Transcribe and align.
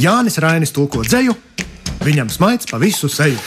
Jānis 0.00 0.36
Rainis 0.42 0.72
tulko 0.76 1.02
dzēju, 1.06 1.34
viņam 2.04 2.28
smaids 2.32 2.68
pa 2.70 2.78
visu 2.82 3.08
seju. 3.12 3.38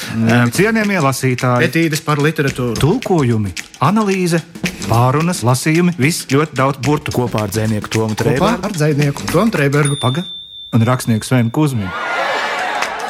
Cienījamie 0.56 1.00
lasītāji, 1.04 1.68
Etīdes 1.70 2.02
par 2.06 2.22
literatūru. 2.24 2.78
tulkojumi, 2.82 3.54
analīze, 3.86 4.42
pārunas, 4.90 5.44
lasījumi, 5.46 5.94
viss 6.02 6.26
ļoti 6.32 6.58
daudz 6.58 6.82
burtu. 6.86 7.14
Kopā 7.16 7.46
ar 7.46 7.54
dzinieku 7.54 7.92
Tomu 7.94 8.16
Kopā 8.18 8.24
Trēbergu. 8.24 8.66
ar 8.66 8.72
dzinieku 8.80 9.30
Tomu 9.32 9.54
Trēbergu. 9.54 10.00
Paga 10.02 10.26
un 10.74 10.86
rakstnieku 10.86 11.26
Svenu 11.26 11.52
Kusminu. 11.54 11.92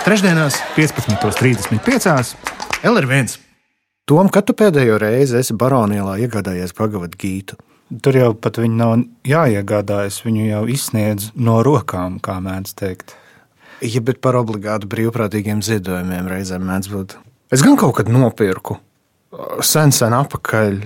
Trešdienās 0.06 0.60
15.35. 0.76 2.36
LR1. 2.84 3.38
Tom, 4.10 4.30
kad 4.32 4.46
tu 4.48 4.56
pēdējo 4.58 4.98
reizi 5.02 5.38
esi 5.38 5.54
baronielā 5.54 6.16
iegādājies 6.24 6.74
pagavat 6.74 7.14
gītu? 7.20 7.58
Tur 8.02 8.16
jau 8.16 8.34
pat 8.38 8.58
viņi 8.62 8.78
nav 8.78 8.96
jāiegādājas, 9.26 10.21
viņu 10.26 10.46
jau 10.48 10.64
izsniedz 10.70 11.32
no 11.36 11.60
rokām, 11.66 12.20
kā 12.21 12.38
mēdz 12.42 12.74
teikt. 12.78 13.16
Ja, 13.82 14.02
bet 14.04 14.20
par 14.21 14.36
obligātu 14.39 14.89
brīvprātīgiem 14.92 15.61
ziedojumiem 15.64 16.28
reizēm 16.28 16.65
mēdz 16.68 16.89
būt. 16.92 17.18
Es 17.51 17.64
gan 17.65 17.78
kaut 17.79 17.96
kad 17.97 18.10
nopirku, 18.11 18.78
sen, 19.65 19.93
sen 19.96 20.14
apakaļ, 20.14 20.79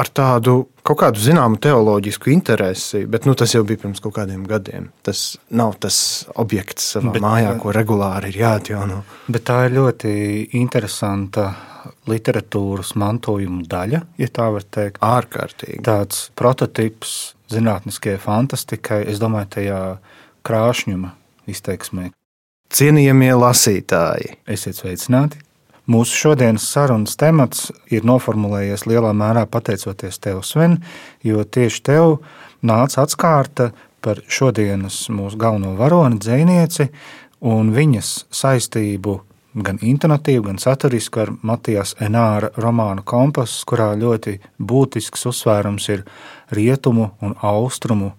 ar 0.00 0.08
tādu 0.16 0.54
kaut 0.86 0.98
kādu 1.02 1.20
zināmu 1.20 1.60
teoloģisku 1.62 2.30
interesi, 2.32 3.04
bet 3.06 3.26
nu, 3.28 3.34
tas 3.38 3.52
jau 3.54 3.60
bija 3.68 3.82
pirms 3.84 4.00
kaut 4.02 4.14
kādiem 4.16 4.46
gadiem. 4.48 4.88
Tas 5.04 5.36
nav 5.52 5.76
tas 5.82 6.24
objekts 6.40 6.94
savā 6.96 7.12
Bet- 7.12 7.22
mājā, 7.22 7.52
ko 7.60 7.74
regulāri 7.76 8.32
ir 8.32 8.40
jāatjauno. 8.42 9.02
Bet 9.28 9.44
tā 9.44 9.66
ir 9.68 9.76
ļoti 9.76 10.14
interesanta 10.58 11.50
literatūras 12.08 12.94
mantojuma 12.98 13.62
daļa, 13.68 14.02
ja 14.18 14.26
tā 14.28 14.48
var 14.54 14.62
teikt. 14.62 14.98
Ārkārtīgi. 15.02 15.82
Tāds 15.86 16.30
prototyps 16.38 17.34
zinātniskajai 17.52 18.18
fantastikai, 18.22 19.02
es 19.12 19.20
domāju, 19.22 19.50
tajā 19.58 19.80
krāšņuma 20.46 21.12
izteiksmē. 21.52 22.10
Cienījamie 22.72 23.34
lasītāji, 23.36 24.30
Esiet 24.48 24.78
sveicināti! 24.78 25.36
Mūsu 25.92 26.14
šodienas 26.16 26.64
sarunas 26.72 27.18
temats 27.20 27.66
ir 27.92 28.06
noformulējies 28.08 28.86
lielā 28.88 29.10
mērā 29.12 29.42
pateicoties 29.44 30.16
tev, 30.24 30.40
Sven, 30.40 30.78
jo 31.20 31.44
tieši 31.44 31.82
tev 31.84 32.14
nāca 32.64 33.02
atskārta 33.04 33.68
par 34.00 34.22
šodienas 34.24 35.02
mūsu 35.12 35.36
galveno 35.36 35.74
varoni, 35.76 36.16
dzēnieci, 36.24 36.88
un 37.44 37.74
viņas 37.76 38.14
saistību 38.32 39.18
gan 39.52 39.84
intonatīvu, 39.84 40.48
gan 40.48 40.64
saturisku 40.64 41.26
ar 41.26 41.36
Matijas 41.44 41.92
Enāra 42.00 42.54
romānu 42.56 43.04
Kompass, 43.04 43.66
kurā 43.68 43.92
ļoti 44.00 44.38
būtisks 44.56 45.28
uzsvērums 45.28 45.92
ir 45.92 46.06
rietumu 46.56 47.12
un 47.20 47.36
austrumu 47.36 48.14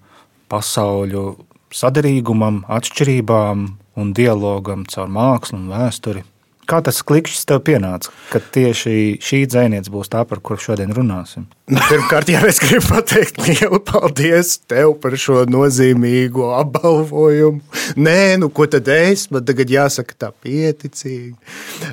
pasauļu 0.54 1.32
sadarīgumam, 1.74 2.68
atšķirībām 2.70 3.72
un 4.00 4.14
dialogam 4.16 4.86
caur 4.90 5.10
mākslu 5.12 5.60
un 5.60 5.68
vēsturi. 5.72 6.24
Kā 6.64 6.78
tas 6.80 7.02
klikšķis 7.04 7.48
tev 7.50 7.60
pienāca, 7.68 8.12
ka 8.32 8.40
tieši 8.56 9.18
šī 9.20 9.42
dzēniece 9.52 9.92
būs 9.92 10.08
tā, 10.14 10.22
par 10.28 10.40
kuru 10.40 10.64
šodien 10.64 10.94
runāsim? 10.96 11.44
Nu, 11.68 11.82
Pirmkārt, 11.90 12.32
jau 12.32 12.40
es 12.48 12.62
gribu 12.64 12.88
pateikt 12.88 13.42
lielu 13.44 13.82
paldies 13.84 14.54
tev 14.72 14.94
par 15.04 15.18
šo 15.20 15.42
nozīmīgo 15.52 16.54
apbalvojumu. 16.62 17.60
Nē, 18.00 18.40
nu 18.40 18.48
ko 18.48 18.70
tad 18.72 18.88
es? 18.96 19.26
Man 19.34 19.44
tagad 19.48 19.76
jāsaka 19.76 20.16
tā 20.16 20.32
pieticīgi. 20.32 21.36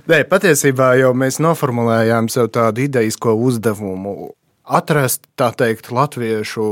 Nē, 0.07 0.23
patiesībā 0.31 0.93
jau 1.03 1.11
mēs 1.19 1.43
noformulējām 1.43 2.31
sev 2.31 2.53
tādu 2.55 2.87
idejisko 2.87 3.35
uzdevumu 3.51 4.31
atrast, 4.71 5.27
tā 5.35 5.51
teikt, 5.57 5.91
latviešu 5.91 6.71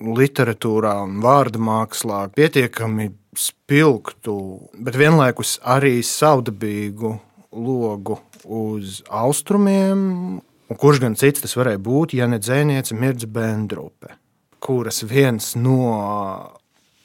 literatūrā 0.00 0.94
un 1.04 1.18
vārdu 1.24 1.60
mākslā 1.62 2.24
pietiekami 2.34 3.10
spilgtu, 3.36 4.36
bet 4.74 4.96
vienlaikus 4.98 5.58
arī 5.62 6.00
savdabīgu 6.06 7.14
logu 7.52 8.18
uz 8.44 9.00
austrumiem. 9.06 10.00
Un 10.70 10.78
kurš 10.78 11.02
gan 11.02 11.16
cits 11.18 11.42
tas 11.44 11.56
varēja 11.58 11.82
būt, 11.82 12.14
ja 12.18 12.28
ne 12.30 12.38
dzēniece 12.38 12.94
Mirza 12.94 13.26
Bendrupe, 13.26 14.14
kuras 14.62 15.02
viens 15.02 15.52
no 15.58 15.80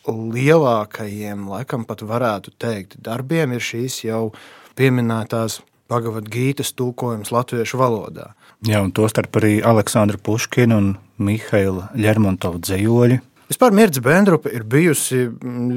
lielākajiem, 0.05 1.47
laikam 1.49 1.85
pat 1.87 2.03
varētu 2.05 2.53
teikt, 2.61 2.99
darbiem 3.01 3.55
ir 3.57 3.63
šīs 3.63 4.03
jau 4.05 4.27
pieminētās 4.77 5.61
Pagavad 5.91 6.25
Gītas 6.33 6.73
tulkojums 6.73 7.29
latviešu 7.33 7.77
valodā. 7.77 8.31
Jā, 8.65 8.81
un 8.81 8.89
tostarp 8.95 9.37
arī 9.37 9.59
Aleksandra 9.61 10.17
Puškina 10.17 10.79
un 10.81 10.93
Mihaila 11.21 11.91
Lermontova 11.93 12.57
dzējoļi. 12.57 13.19
Vispār 13.45 13.75
Mirza 13.77 14.01
Bendrupa 14.01 14.49
ir 14.49 14.63
bijusi 14.65 15.27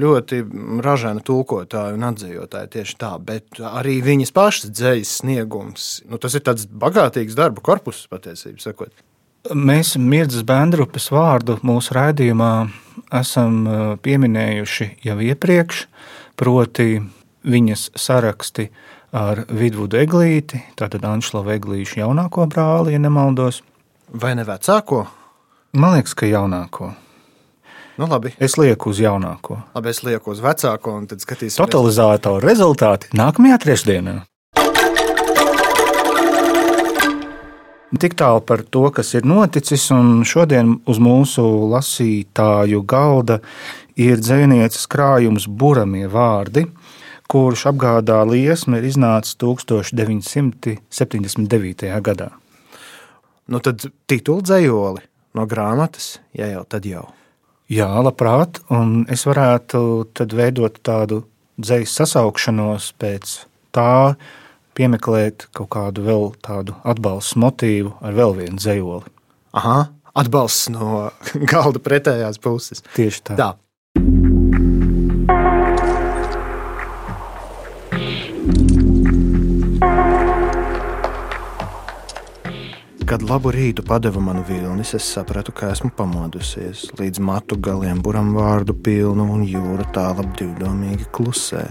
ļoti 0.00 0.38
ražīga 0.80 1.20
tulkotāja 1.28 1.92
un 1.98 2.06
atzīvotāja 2.08 2.70
tieši 2.78 2.96
tā, 3.02 3.10
bet 3.20 3.60
arī 3.60 3.98
viņas 4.06 4.32
pašas 4.32 4.72
dzīslas 4.72 5.12
sniegums. 5.20 5.90
Nu, 6.08 6.16
tas 6.16 6.38
ir 6.38 6.46
tāds 6.46 6.64
bagātīgs 6.64 7.36
darba 7.36 7.60
korpus, 7.64 8.06
patiesībā 8.08 8.64
sakot. 8.64 9.04
Mēs 9.52 9.94
Mirdzas 10.00 10.46
Bendrupas 10.48 11.10
vārdu 11.12 11.58
mūsu 11.64 11.92
raidījumā 11.96 12.52
esam 13.20 13.60
pieminējuši 14.00 14.88
jau 15.04 15.20
iepriekš, 15.28 15.84
proti 16.40 17.02
viņas 17.48 17.90
saraksti 18.00 18.70
ar 19.12 19.44
Vidvudu 19.48 19.98
Eglīti, 20.00 20.60
tātad 20.76 21.04
Anšlova 21.08 21.56
Eglīšu 21.56 22.02
jaunāko 22.02 22.46
brāli, 22.50 22.94
ja 22.96 23.02
nemaldos. 23.02 23.62
Vai 24.08 24.34
ne 24.36 24.44
vecāko? 24.48 25.04
Man 25.76 25.98
liekas, 25.98 26.14
ka 26.16 26.28
jaunāko. 26.28 26.92
Nu, 27.98 28.06
labi. 28.06 28.32
Es 28.38 28.54
lieku 28.56 28.92
uz 28.92 29.00
jaunāko. 29.02 29.58
labi, 29.74 29.90
es 29.90 30.02
lieku 30.06 30.30
uz 30.30 30.40
vecāko, 30.40 30.96
un 31.00 31.06
tad 31.10 31.20
skatīsimies. 31.24 31.58
Totalizātoru 31.58 32.44
rezultāti 32.46 33.10
nākamajā 33.18 33.58
trešdienā. 33.64 34.20
Tik 37.98 38.14
tālu 38.20 38.42
par 38.44 38.60
to, 38.62 38.84
kas 38.94 39.14
ir 39.16 39.24
noticis, 39.26 39.88
un 39.90 40.20
šodien 40.28 40.76
uz 40.86 41.00
mūsu 41.00 41.42
lasītāju 41.72 42.82
galda 42.86 43.40
ir 43.96 44.20
dzinieces 44.20 44.84
krājums 44.92 45.48
Buramie 45.48 46.06
vārdi, 46.12 46.66
kurš 47.28 47.66
apgādā 47.72 48.18
liesmu 48.28 48.76
ir 48.78 48.84
iznācis 48.88 49.34
1979. 49.40 52.00
gadā. 52.04 52.28
Nu, 53.48 53.56
tad 53.64 53.76
titulu 54.08 54.42
dzējoli 54.44 55.00
no 55.36 55.42
grāmatas, 55.48 56.20
ja 56.36 56.46
jau 56.50 56.64
tad 56.68 56.84
jau. 56.88 57.06
Jā, 57.68 57.88
labprāt, 58.00 58.60
un 58.72 59.04
es 59.12 59.26
varētu 59.28 60.08
tad 60.16 60.32
veidot 60.36 60.78
tādu 60.84 61.22
dzīslu 61.60 61.94
sasaukšanos 61.98 62.92
pēc 63.00 63.24
tā, 63.76 64.16
piemeklēt 64.78 65.48
kaut 65.56 65.70
kādu 65.74 65.98
vēl 66.06 66.24
tādu 66.44 66.72
atbalstu 66.88 67.38
motīvu 67.44 67.90
ar 68.00 68.12
vēl 68.16 68.32
vienu 68.40 68.56
dzējoli. 68.60 69.08
Aha, 69.58 69.78
atbalsts 70.16 70.68
no 70.72 70.86
galda 71.52 71.78
pretējās 71.82 72.40
puses. 72.40 72.80
Tieši 72.96 73.20
tā. 73.30 73.34
Tā. 73.36 73.50
Kad 83.08 83.22
labu 83.24 83.48
rītu 83.54 83.80
padeva 83.88 84.20
man 84.20 84.42
vilnis, 84.44 84.90
es 84.92 85.06
sapratu, 85.14 85.52
ka 85.56 85.70
esmu 85.72 85.88
pamodusies. 85.96 86.82
Līdz 87.00 87.22
matu 87.24 87.56
galiem 87.56 88.02
buram 88.04 88.34
vārdu 88.36 88.74
pilnu 88.84 89.24
un 89.32 89.46
jūra 89.48 89.86
tālāk 89.96 90.34
divdomīgi 90.36 91.08
klusē. 91.16 91.62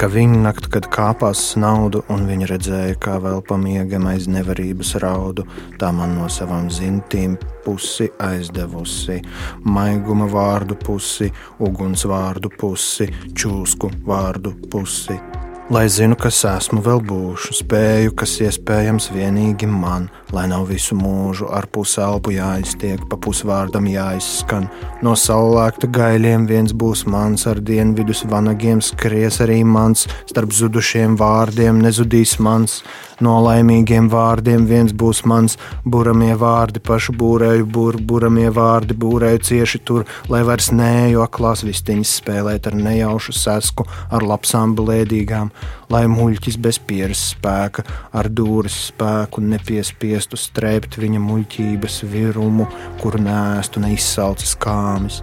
Ka 0.00 0.08
viņa 0.10 0.40
naktī, 0.42 0.72
kad 0.74 0.88
kāpās 0.90 1.42
snaudu, 1.52 2.00
un 2.10 2.24
viņa 2.26 2.48
redzēja, 2.50 2.96
kā 2.98 3.18
vēl 3.22 3.44
pamiegam 3.46 4.08
aiz 4.10 4.26
nevarības 4.26 4.96
raudu, 5.04 5.44
tā 5.78 5.92
man 5.94 6.16
no 6.18 6.26
savām 6.26 6.66
zintīm 6.66 7.36
pusi 7.62 8.08
aizdevusi. 8.18 9.20
Maiguma 9.70 10.26
vārdu 10.34 10.74
pusi, 10.82 11.30
uguns 11.62 12.02
vārdu 12.10 12.50
pusi, 12.58 13.06
čūsku 13.38 13.92
vārdu 14.08 14.56
pusi. 14.72 15.20
Lai 15.70 15.84
zinu, 15.86 16.16
kas 16.18 16.40
esmu, 16.50 16.80
vēl 16.82 16.98
būšu, 17.06 17.54
spēju, 17.60 18.10
kas 18.18 18.32
iespējams 18.42 19.04
vienīgi 19.14 19.68
man, 19.70 20.08
lai 20.34 20.48
nav 20.50 20.64
visu 20.66 20.96
mūžu 20.98 21.46
ar 21.54 21.68
puselpu 21.70 22.32
jāiztiek, 22.34 23.04
pa 23.06 23.14
pusvārdam 23.14 23.86
jāizskan. 23.86 24.66
No 25.06 25.14
saulēkta 25.14 25.86
gaļiem 25.94 26.48
viens 26.50 26.74
būs 26.74 27.04
mans, 27.06 27.46
ar 27.46 27.62
dienvidus 27.62 28.24
vanagiem 28.26 28.82
skries 28.82 29.38
arī 29.46 29.60
mans, 29.62 30.08
starp 30.26 30.50
zudušiem 30.58 31.14
vārdiem 31.20 31.78
nezudīs 31.86 32.34
mans. 32.42 32.80
No 33.20 33.34
laimīgiem 33.44 34.06
vārdiem 34.08 34.64
viens 34.64 34.94
būs 34.96 35.20
mans, 35.28 35.58
buramie 35.84 36.32
vārdi, 36.40 36.80
pašu 36.80 37.12
būrēju, 37.20 37.66
bur, 37.68 37.98
buramie 38.00 38.48
vārdi, 38.56 38.96
būrēju 38.96 39.42
cieši 39.50 39.80
tur, 39.84 40.06
lai 40.32 40.40
vairs 40.48 40.70
nēju 40.72 41.20
aklās 41.26 41.62
vistiņas 41.66 42.14
spēlēt 42.22 42.70
ar 42.70 42.78
nejaušu 42.80 43.36
sesku, 43.36 43.84
ar 44.08 44.24
lapsām 44.24 44.72
blēdīgām, 44.78 45.52
lai 45.92 46.04
muļķis 46.10 46.60
bez 46.62 46.78
pieres 46.78 47.24
spēka, 47.34 47.84
ar 48.12 48.30
dūris 48.30 48.76
spēku 48.90 49.42
nepiespiestu 49.44 50.38
strēpt 50.40 51.00
viņa 51.00 51.20
muļķības 51.26 52.00
virumu, 52.12 52.68
kur 53.02 53.20
nēstu 53.20 53.82
neizsalcis 53.84 54.56
kāmis. 54.60 55.20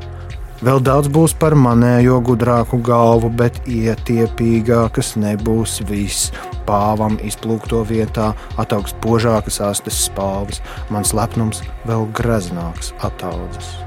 Vēl 0.58 0.80
daudz 0.82 1.06
būs 1.14 1.36
par 1.38 1.54
manējo 1.54 2.16
gudrāku 2.26 2.80
galvu, 2.82 3.30
bet 3.30 3.60
ietiepīgākas 3.70 5.14
nebūs 5.22 5.84
viss. 5.86 6.32
Pāvam 6.66 7.20
izplūkto 7.22 7.84
vietā 7.86 8.32
ataugs 8.58 8.96
požākas 9.06 9.62
astes 9.62 10.08
spalvas, 10.08 10.64
mans 10.90 11.14
lepnums 11.14 11.62
vēl 11.86 12.10
greznāks 12.18 12.96
ataudzes. 13.06 13.87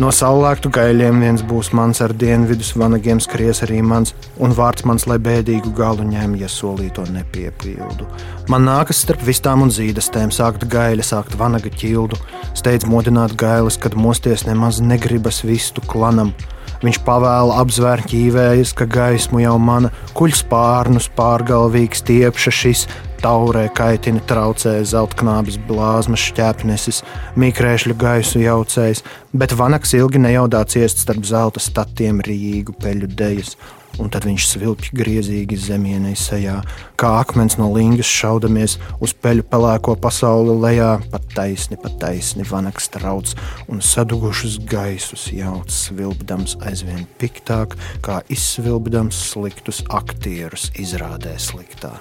No 0.00 0.08
saulēktu 0.08 0.70
gaļiem 0.72 1.18
viens 1.20 1.42
būs 1.44 1.68
mans 1.76 1.98
ar 2.00 2.14
dienvidus 2.16 2.70
vanagiem 2.80 3.18
skries 3.20 3.58
arī 3.66 3.82
mans, 3.84 4.14
un 4.40 4.54
vārds 4.56 4.86
mans, 4.88 5.04
lai 5.10 5.18
bēdīgu 5.20 5.74
galu 5.76 6.06
ņem, 6.08 6.38
ja 6.40 6.48
solīto 6.48 7.04
nepiepildu. 7.12 8.06
Man 8.48 8.64
nākas 8.64 9.02
starp 9.04 9.20
vistām 9.26 9.66
un 9.66 9.68
zīdastēm 9.68 10.32
sākt 10.32 10.64
gaļa, 10.72 11.04
sākt 11.04 11.36
vanaga 11.36 11.68
ķildu, 11.68 12.16
steidz 12.56 12.88
modināt 12.88 13.36
gailes, 13.36 13.76
kad 13.76 13.92
mosties 13.92 14.46
nemaz 14.48 14.80
negribas 14.80 15.42
vistu 15.44 15.84
klanam. 15.84 16.32
Viņš 16.80 17.02
pavēla 17.04 17.60
apzvērt 17.60 18.08
ķīvējas, 18.08 18.72
ka 18.72 18.88
gaismu 18.88 19.42
jau 19.44 19.58
mana 19.60 19.92
kuļs 20.16 20.46
pārnus 20.48 21.10
pārgalvīgs 21.12 22.06
tiepša 22.08 22.56
šis 22.62 22.86
taurē 23.22 23.66
kaitina 23.76 24.22
traucē 24.28 24.78
zeltknābis 24.88 25.58
blāzmas 25.68 26.22
šķēpnesis, 26.30 27.02
mīkrēšļu 27.40 27.96
gaisu 28.00 28.44
jaucējs, 28.44 29.04
bet 29.36 29.56
vanaks 29.56 29.92
ilgi 29.98 30.22
nejaudā 30.22 30.62
ciest 30.70 31.04
starp 31.04 31.26
zelta 31.28 31.62
statiem 31.62 32.22
rīgu 32.26 32.76
peļu 32.80 33.10
dejas. 33.12 33.54
Un 34.00 34.08
tad 34.08 34.24
viņš 34.24 34.44
svilpj 34.46 34.92
griezīgi 34.96 35.58
zemienei 35.58 36.14
sejā, 36.16 36.60
kā 37.00 37.10
akmens 37.20 37.58
no 37.58 37.66
lingas 37.74 38.08
šaudamies 38.08 38.76
uz 39.02 39.12
peļu 39.12 39.44
pelēko 39.50 39.96
pasauli 40.00 40.54
lejā, 40.62 40.92
pat 41.12 41.26
taisni, 41.34 41.76
pat 41.80 41.98
taisni 42.00 42.46
vanaks 42.48 42.88
trauc 42.94 43.34
un 43.68 43.82
sadugušus 43.84 44.60
gaisus 44.70 45.26
jauc 45.34 45.74
svilpdams 45.74 46.56
aizvien 46.70 47.02
piktāk, 47.20 47.76
kā 48.04 48.22
izsvilpdams 48.32 49.20
sliktus 49.32 49.82
aktierus 49.90 50.70
izrādē 50.80 51.34
sliktā. 51.42 51.98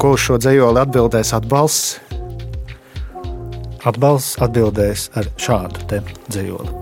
Ko 0.00 0.14
uz 0.16 0.22
šo 0.24 0.38
dzējoli 0.40 0.80
atbildēs 0.80 1.34
atbalsts? 1.36 1.98
Atbalsts 3.84 4.38
atbildēs 4.40 5.08
ar 5.20 5.28
šādu 5.40 5.84
te 5.90 6.00
dzējoli. 6.30 6.72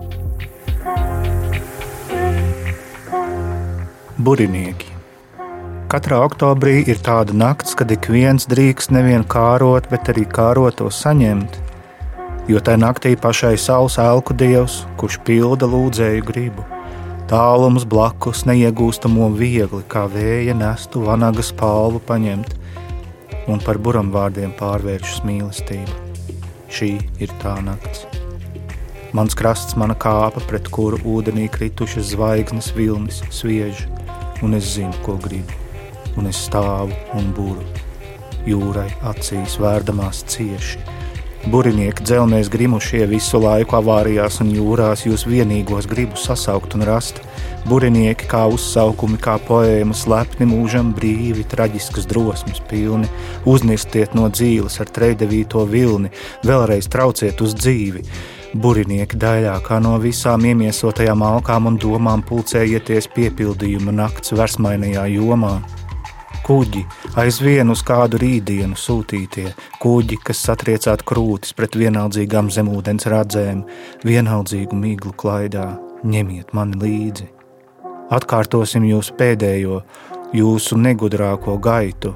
Burinieki. 4.23 4.95
Katrā 5.91 6.21
oktobrī 6.23 6.79
ir 6.91 7.03
tāda 7.03 7.35
nakts, 7.35 7.75
kad 7.75 7.91
ik 7.91 8.07
viens 8.13 8.47
drīkst 8.47 8.95
nevien 8.95 9.27
kārot, 9.27 9.91
bet 9.91 10.11
arī 10.13 10.23
kāroto 10.39 10.87
saņemt. 10.87 11.59
Jo 12.49 12.63
tajā 12.63 12.79
naktī 12.81 13.15
pašai 13.19 13.55
saules 13.59 13.99
elku 13.99 14.35
dievs, 14.37 14.83
kurš 15.01 15.19
pilda 15.27 15.67
lūdzēju 15.69 16.27
gribu 16.27 16.67
Tālums 17.29 17.83
blakus 17.85 18.39
neiegūstamo 18.49 19.27
viegli, 19.37 19.83
kā 19.85 20.07
vēja 20.09 20.55
nestu 20.57 21.03
vanagas 21.05 21.51
palvu 21.53 21.99
paņemt, 22.07 22.55
un 23.47 23.61
par 23.63 23.79
buramvārdiem 23.79 24.51
pārvēršas 24.59 25.23
mīlestība. 25.27 25.95
Šī 26.69 26.91
ir 27.23 27.31
tā 27.41 27.55
nakts. 27.63 28.05
Mans 29.15 29.33
krasts, 29.33 29.77
mana 29.79 29.95
kāpa, 29.97 30.43
pret 30.49 30.67
kuru 30.73 30.99
ūdenī 31.15 31.47
kritušas 31.49 32.11
zvaigznes 32.11 32.69
vilnis 32.75 33.23
sviež, 33.33 33.87
un 34.45 34.53
es 34.59 34.75
zinu, 34.75 34.93
ko 35.05 35.17
gribu, 35.23 35.55
un 36.17 36.29
es 36.29 36.43
stāvu 36.49 36.93
un 37.17 37.33
būru. 37.37 37.65
Jūrai 38.49 38.89
acīs 39.09 39.57
vērdamās 39.61 40.25
cieši, 40.29 40.83
Burinieki, 41.47 42.03
dzelznieki, 42.03 42.49
grimušie 42.51 43.05
visu 43.07 43.39
laiku 43.39 43.77
avārijās 43.77 44.41
un 44.43 44.49
jūrās, 44.51 45.05
jūs 45.07 45.23
vienīgos 45.23 45.87
gribu 45.87 46.19
sasaukt 46.19 46.75
un 46.75 46.83
rast. 46.83 47.21
Burinieki 47.67 48.27
kā 48.29 48.45
uzsaukumi, 48.49 49.19
kā 49.21 49.35
poēmas, 49.45 50.05
lepni 50.09 50.47
mūžam, 50.49 50.93
brīvi, 50.95 51.43
traģiskas 51.51 52.07
drosmes 52.09 52.61
pilni. 52.69 53.09
Uznirstiet 53.49 54.15
no 54.17 54.29
dzīves 54.31 54.79
ar 54.79 54.91
trejdevīto 54.95 55.65
vilni, 55.69 56.13
vēlreiz 56.47 56.87
trauciet 56.91 57.41
uz 57.43 57.57
dzīvi. 57.59 58.05
Burinieki 58.53 59.19
daļā 59.19 59.59
kā 59.65 59.77
no 59.83 59.97
visām 60.01 60.47
iemiesotajām 60.49 61.21
alkām 61.25 61.69
un 61.69 61.77
domām 61.81 62.23
pulcējieties 62.25 63.11
piepildījuma 63.13 63.93
nakts 63.99 64.33
versmainajā 64.33 65.05
jomā 65.13 65.59
kuģi, 66.49 66.81
aizvien 67.21 67.69
uz 67.69 67.83
kādu 67.85 68.17
rītdienu 68.23 68.77
sūtītie, 68.79 69.51
kuģi, 69.83 70.17
kas 70.25 70.41
satriecāt 70.47 71.05
krūtis 71.05 71.53
pret 71.53 71.77
vienaldzīgām 71.77 72.49
zemūdens 72.55 73.05
radzēm, 73.13 73.65
vienaldzīgu 74.09 74.85
miglu 74.85 75.13
klaidā, 75.13 75.75
ņemiet 76.01 76.55
mani 76.57 76.81
līdzi. 76.81 77.35
Atkārtosim 78.09 78.87
jūsu 78.89 79.13
pēdējo, 79.19 79.83
jūsu 80.33 80.77
negudrāko 80.81 81.59
gaitu, 81.61 82.15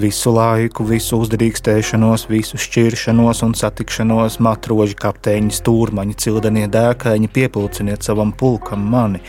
visu 0.00 0.32
laiku, 0.32 0.86
visu 0.88 1.18
uzdrīkstēšanos, 1.20 2.24
visu 2.30 2.56
šķiršanos 2.56 3.42
un 3.44 3.52
satikšanos, 3.58 4.38
matroži, 4.44 4.96
kapteiņi, 4.96 5.52
stūrmaņi, 5.58 6.16
cildenie 6.24 6.64
dēkaini, 6.72 7.28
piepildiniet 7.28 8.08
savam 8.08 8.32
pulkam 8.32 8.88
mani, 8.88 9.20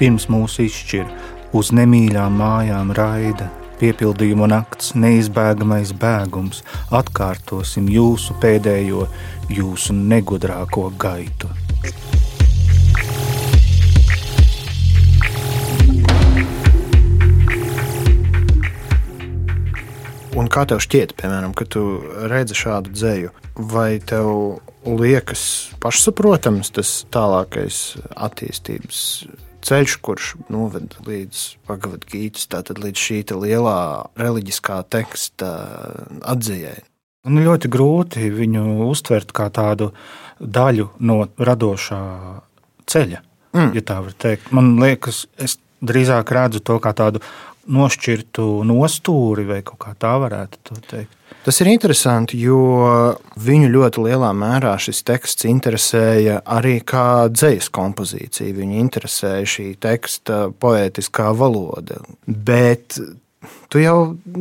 pirms 0.00 0.26
mūs 0.32 0.58
izšķir 0.64 1.06
uz 1.54 1.70
nemīļām 1.76 2.34
mājām 2.42 2.92
raida, 2.98 3.46
piepildījuma 3.78 4.50
nakts, 4.50 4.96
neizbēgamais 4.98 5.94
bēgums, 6.02 6.64
atkārtosim 6.90 7.86
jūsu 7.94 8.34
pēdējo, 8.42 9.06
jūsu 9.54 9.94
negudrāko 9.94 10.90
gaitu. 10.98 11.54
Un 20.38 20.46
kā 20.46 20.62
tev 20.70 20.78
šķiet, 20.84 21.16
piemēram, 21.18 21.50
kad 21.58 21.72
tu 21.74 21.82
redzi 22.30 22.54
šādu 22.54 22.92
dzēju, 22.94 23.32
vai 23.58 23.98
tev 23.98 24.28
liekas 24.86 25.42
pašsaprotams 25.82 26.70
tas 26.76 26.92
tālākais 27.10 27.80
attīstības 28.14 29.00
ceļš, 29.66 29.96
kurš 30.04 30.28
noved 30.52 30.94
līdz 31.08 31.42
Pagavad 31.66 32.06
Gītas, 32.08 32.46
tātad 32.52 32.78
līdz 32.82 33.02
šī 33.02 33.18
lielā 33.34 33.80
reliģiskā 34.20 34.78
teksta 34.94 35.50
atzījai. 36.22 36.78
Man 37.26 37.42
ļoti 37.42 37.68
grūti 37.74 38.30
viņu 38.30 38.64
uztvert 38.86 39.34
kā 39.34 39.48
tādu 39.50 39.90
daļu 40.38 40.92
no 41.02 41.24
radošā 41.34 42.02
ceļa, 42.88 43.24
mm. 43.58 43.72
ja 43.74 43.82
tā 43.90 43.98
var 44.06 44.14
teikt. 44.14 44.52
Man 44.54 44.76
liekas, 44.78 45.26
es 45.34 45.58
drīzāk 45.82 46.30
redzu 46.34 46.62
to 46.62 46.78
kā 46.82 46.94
tādu 46.96 47.20
nošķirtu 47.68 48.48
nostūri, 48.68 49.46
vai 49.48 49.60
kaut 49.66 49.80
kā 49.84 49.94
tā 49.98 50.14
varētu 50.22 50.80
teikt. 50.88 51.14
Tas 51.44 51.60
ir 51.62 51.70
interesanti, 51.70 52.38
jo 52.42 52.58
viņu 53.40 53.70
ļoti 53.72 54.02
lielā 54.04 54.32
mērā 54.36 54.74
šis 54.82 55.00
teksts 55.06 55.46
interesēja 55.48 56.40
arī 56.44 56.78
kā 56.84 57.28
dzīslas 57.32 57.70
kompozīcija. 57.72 58.56
Viņu 58.56 58.80
interesēja 58.82 59.46
šī 59.48 59.68
teksta 59.80 60.48
poētiskā 60.60 61.30
valoda. 61.38 62.02
Bet 62.26 62.98
tu 63.72 63.80
jau 63.80 63.98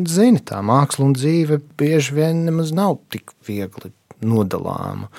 zini, 0.10 0.42
tā 0.44 0.60
māksla 0.66 1.08
un 1.08 1.16
dzīve 1.16 1.62
bieži 1.80 2.18
vien 2.18 2.44
nemaz 2.50 2.74
nav 2.76 2.98
tik 3.14 3.36
viegli 3.48 3.94
nodalāma. 4.26 5.12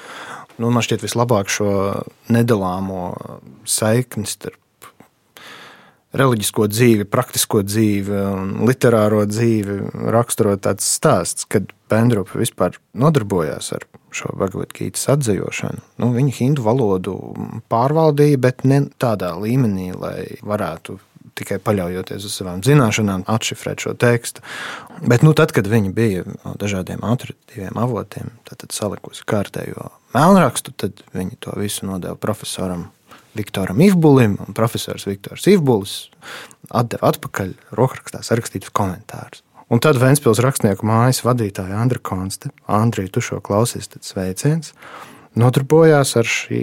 Nu, 0.58 0.72
man 0.74 0.82
šķiet, 0.82 1.04
vislabāk 1.06 1.50
šo 1.52 1.70
nedalāmo 2.34 3.12
saikni 3.68 4.26
starp 4.26 4.58
reliģisko 6.16 6.68
dzīvi, 6.72 7.06
praktisko 7.08 7.62
dzīvi 7.66 8.20
un 8.32 8.54
literāro 8.68 9.24
dzīvi 9.28 9.78
raksturot 10.14 10.64
tāds 10.64 10.88
stāsts, 10.96 11.48
kad 11.50 11.68
Pendrupa 11.88 12.40
vispār 12.40 12.76
nodarbojās 12.96 13.72
ar 13.76 13.84
šo 14.12 14.32
Bhagavad-gītas 14.36 15.06
atzīšanu. 15.12 15.84
Nu, 16.00 16.10
viņa 16.16 16.34
hindu 16.38 16.64
valodu 16.64 17.14
pārvaldīja, 17.72 18.40
bet 18.40 18.64
ne 18.68 18.82
tādā 19.00 19.34
līmenī, 19.40 19.92
lai 19.96 20.40
varētu 20.44 20.98
tikai 21.38 21.60
paļaujoties 21.62 22.26
uz 22.26 22.34
savām 22.40 22.62
zināšanām, 22.66 23.24
atšifrēt 23.30 23.84
šo 23.84 23.94
tekstu. 23.98 24.42
Bet 25.06 25.22
nu, 25.22 25.34
tad, 25.38 25.52
kad 25.54 25.68
viņi 25.70 25.92
bija 25.94 26.24
no 26.26 26.54
dažādiem 26.58 27.04
autoritīviem 27.06 27.78
avotiem, 27.78 28.32
tad, 28.48 28.64
tad 28.64 28.74
salikusi 28.74 29.26
kārtējo 29.28 29.90
melnrakstu, 30.16 30.74
tad 30.74 31.04
viņi 31.14 31.38
to 31.44 31.54
visu 31.60 31.86
nodeva 31.86 32.18
profesoram 32.18 32.88
Viktoram 33.36 33.80
Ifbulim, 33.84 34.38
un 34.46 34.56
profesors 34.56 35.06
Viktors 35.08 35.46
Ifbulis 35.50 35.98
atdeva 36.68 37.12
atpakaļ 37.12 37.52
rokrakstā 37.76 38.22
sarakstītus 38.24 38.72
komentārus. 38.74 39.44
Un 39.68 39.82
tad 39.84 39.98
Vēnspils 40.00 40.40
rakstnieku 40.40 40.86
mājas 40.88 41.20
vadītāja 41.26 41.76
Andra 41.76 42.00
Konste, 42.00 42.48
Andrija, 42.72 43.12
tu 43.12 43.20
šo 43.24 43.42
klausies, 43.44 43.90
tad 43.92 44.06
sveiciens, 44.06 44.72
nodarbojās 45.38 46.14
ar 46.18 46.28
šī 46.28 46.62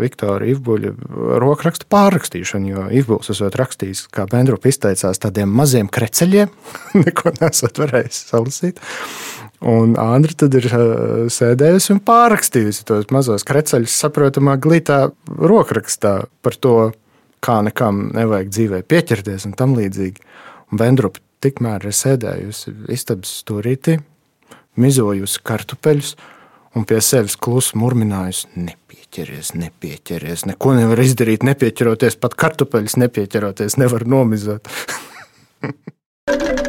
Viktora 0.00 0.48
Ifbuļa 0.48 0.94
rokrakstu 1.42 1.88
pārrakstīšanu, 1.92 2.70
jo 2.72 2.86
Ifbuļs 3.02 3.34
esot 3.36 3.58
rakstījis, 3.60 4.06
kā 4.14 4.24
Bendrup 4.30 4.64
izteicās, 4.68 5.20
tādiem 5.22 5.52
maziem 5.52 5.90
kreceļiem, 5.92 6.52
neko 7.04 7.36
nesat 7.40 7.82
varējis 7.82 8.22
salasīt. 8.32 8.80
Un 9.64 9.94
Andra 9.96 10.34
tad 10.36 10.54
ir 10.58 10.66
uh, 10.68 11.28
sēdējusi 11.32 11.94
un 11.94 12.02
pārrakstījusi 12.04 12.84
tos 12.88 13.08
mazos 13.14 13.46
kreceļus, 13.48 13.94
saprotamā 14.02 14.58
glītā 14.60 15.06
rokrakstā 15.26 16.18
par 16.44 16.58
to, 16.60 16.76
kā 17.40 17.62
nekam 17.64 18.10
nevajag 18.16 18.52
dzīvē 18.52 18.82
pieķerties 18.90 19.46
un 19.48 19.56
tam 19.56 19.76
līdzīgi. 19.78 20.20
Un 20.72 20.82
Vendrupa 20.82 21.22
tikmēr 21.44 21.88
ir 21.88 21.96
sēdējusi 21.96 22.74
istabas 22.92 23.32
stūrītī, 23.40 23.96
mizojusi 24.76 25.42
kartupeļus 25.46 26.16
un 26.76 26.84
pie 26.88 27.00
sevis 27.00 27.38
klusi 27.40 27.78
murminājusi: 27.80 28.52
Nepieķeries, 28.60 29.54
nepieķeries, 29.56 30.44
neko 30.52 30.76
nevar 30.76 31.00
izdarīt, 31.00 31.46
nepieķeroties, 31.48 32.20
pat 32.20 32.36
kartupeļus 32.44 33.00
nepieķeroties, 33.06 33.80
nevar 33.80 34.04
nomizot. 34.04 34.68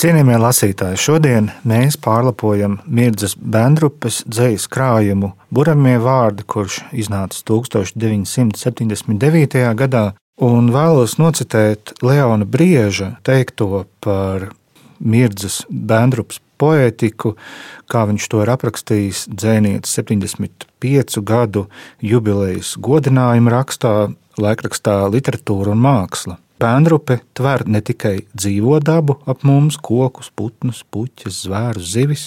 Cienījamie 0.00 0.38
lasītāji, 0.40 0.96
šodien 0.96 1.50
mēs 1.68 1.98
pārlapojam 2.00 2.78
Mirdzas 2.88 3.34
Bendrupas 3.36 4.24
dzejas 4.24 4.64
krājumu 4.72 5.36
Buramie 5.52 6.00
vārdi, 6.00 6.40
kurš 6.48 6.88
iznāca 6.96 7.36
1979. 7.50 9.60
gadā, 9.76 10.16
un 10.40 10.72
vēlos 10.72 11.20
nocitēt 11.20 11.92
Leona 12.00 12.48
Brieža 12.48 13.20
teikto 13.28 13.84
par 14.00 14.56
Mirdzas 15.04 15.68
Bendrupas 15.68 16.40
poētiku, 16.56 17.36
kā 17.84 18.08
viņš 18.08 18.32
to 18.32 18.40
ir 18.40 18.48
aprakstījis 18.56 19.28
dzēnietes 19.28 19.92
75 20.00 21.20
gadu 21.20 21.68
jubilejas 22.00 22.72
godinājuma 22.80 23.52
rakstā, 23.60 24.16
laikrakstā 24.40 25.12
Literatūra 25.12 25.76
un 25.76 25.84
māksla. 25.84 26.40
Pēnrupe 26.60 27.20
tver 27.32 27.64
ne 27.64 27.80
tikai 27.80 28.18
dzīvo 28.36 28.80
dabu 28.84 29.16
ap 29.24 29.46
mums, 29.48 29.78
kokus, 29.80 30.28
putnus, 30.36 30.82
puķus, 30.92 31.46
zvērus, 31.46 31.86
zivis. 31.94 32.26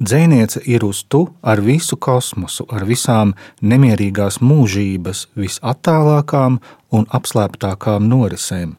Dzēniece 0.00 0.62
ir 0.70 0.86
uz 0.86 1.02
tu 1.12 1.26
ar 1.42 1.60
visu 1.60 1.98
kosmosu, 2.00 2.64
ar 2.72 2.86
visām 2.88 3.34
nemierīgās 3.60 4.38
mūžības 4.40 5.26
visattālākām 5.36 6.60
un 6.94 7.08
apslēptākām 7.18 8.06
norisēm. 8.08 8.76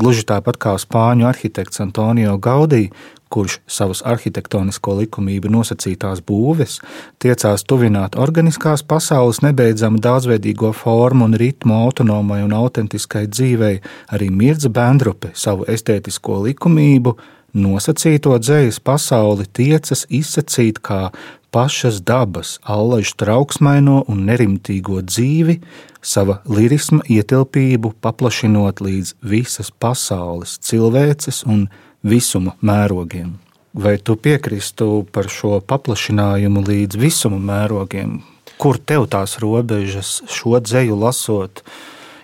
Gluži 0.00 0.26
tāpat 0.28 0.58
kā 0.60 0.74
spāņu 0.80 1.28
arhitekts 1.28 1.80
Antonio 1.84 2.34
Gaudī, 2.42 2.88
kurš 3.32 3.58
savas 3.66 4.02
arhitektonisko 4.06 4.94
likumību 5.00 5.50
nosacītās 5.50 6.22
būves 6.26 6.78
tiecās 7.22 7.64
tuvināt 7.68 8.18
organiskās 8.22 8.84
pasaules 8.86 9.42
nebeidzamu 9.44 10.00
daudzveidīgo 10.02 10.72
formu 10.76 11.26
un 11.26 11.38
ritmu 11.38 11.74
autonomai 11.86 12.42
un 12.46 12.54
autentiskai 12.56 13.26
dzīvei, 13.26 13.80
arī 14.14 14.30
Mirza 14.30 14.70
Bendrupe 14.70 15.32
savu 15.34 15.66
estētisko 15.70 16.42
likumību 16.46 17.16
nosacīto 17.56 18.36
dzējas 18.38 18.78
pasauli 18.84 19.48
tiecas 19.58 20.04
izsacīt 20.12 20.78
kā 20.84 21.10
pašas 21.50 22.02
dabas, 22.04 22.58
allaž 22.62 23.14
trauksmaino 23.16 24.02
un 24.12 24.26
nerimtīgo 24.28 25.00
dzīvi, 25.00 25.58
sava 26.04 26.42
lirisma 26.52 27.00
ietilpību 27.10 27.94
paplašinot 28.04 28.82
līdz 28.84 29.16
visas 29.24 29.72
pasaules, 29.72 30.58
cilvēces 30.62 31.42
un 31.46 31.66
cilvēces 31.66 31.85
visuma 32.02 32.56
mērogiem. 32.60 33.34
Vai 33.76 33.98
tu 33.98 34.16
piekristu 34.16 35.06
par 35.12 35.28
šo 35.28 35.60
paplašinājumu 35.60 36.64
līdz 36.64 36.96
visuma 37.00 37.38
mērogiem? 37.38 38.22
Kur 38.56 38.78
tev 38.80 39.04
tās 39.12 39.36
robežas 39.42 40.22
šo 40.32 40.60
dzēju 40.64 40.96
lasot? 40.96 41.62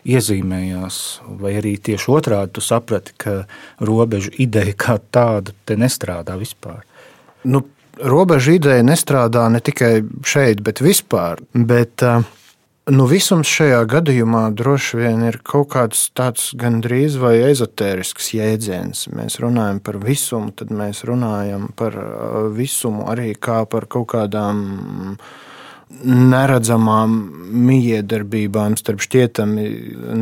iezīmējās, 0.03 0.97
vai 1.39 1.53
arī 1.61 1.77
tieši 1.79 2.11
otrādi 2.11 2.57
tu 2.57 2.63
saprati, 2.65 3.15
ka 3.23 3.35
robežu 3.79 4.33
ideja 4.43 4.75
kā 4.75 4.97
tāda 5.15 5.55
te 5.67 5.77
nestrādā 5.79 6.35
vispār? 6.41 6.83
Nu, 7.47 7.63
robežu 7.99 8.57
ideja 8.57 8.83
nestrādā 8.87 9.47
ne 9.53 9.63
tikai 9.63 10.03
šeit, 10.27 10.63
bet 10.67 10.83
vispār. 10.83 11.43
Bet, 11.55 12.03
uh, 12.03 12.27
Nu, 12.91 13.05
visums 13.07 13.47
šajā 13.47 13.85
gadījumā 13.87 14.49
droši 14.59 14.99
vien 14.99 15.21
ir 15.29 15.37
kaut 15.47 15.69
kāds 15.71 16.09
tāds 16.19 16.49
gandrīz 16.59 17.15
vai 17.23 17.37
ezotērisks 17.47 18.33
jēdziens. 18.35 19.05
Mēs 19.15 19.39
runājam 19.39 19.79
par 19.87 20.01
visumu, 20.03 20.51
tad 20.51 20.73
mēs 20.75 21.05
runājam 21.07 21.69
par 21.79 21.95
uh, 21.95 22.49
visumu 22.51 23.07
arī 23.13 23.37
kā 23.39 23.61
par 23.71 23.87
kaut 23.87 24.09
kādām 24.17 24.65
neredzamām 26.03 27.15
miedarbībām 27.71 28.75
starp 28.81 29.05
šķietami 29.07 29.69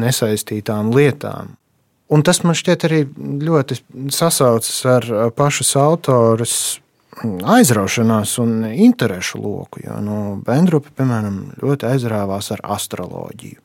nesaistītām 0.02 0.93
lietām. 0.93 1.57
Un 2.12 2.26
tas 2.26 2.43
man 2.45 2.59
šķiet 2.59 2.87
arī 2.90 3.00
ļoti 3.47 3.81
sasaucas 4.12 4.85
ar 4.99 5.11
pašas 5.33 5.76
autoras 5.81 6.55
aizraušanās 7.25 8.37
un 8.43 8.65
interešu 8.71 9.41
loku. 9.43 9.83
Jo 9.85 9.99
nu, 10.05 10.21
Bendrupe, 10.47 10.93
piemēram, 10.97 11.43
ļoti 11.62 11.89
aizrāvās 11.91 12.50
ar 12.55 12.65
astroloģiju. 12.77 13.61